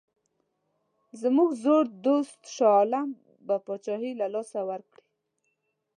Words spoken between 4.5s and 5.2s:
ورکړي.